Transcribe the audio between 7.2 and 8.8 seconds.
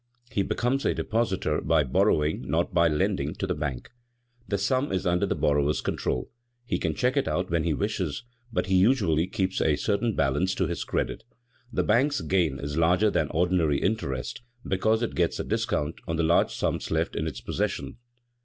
out when he wishes; but he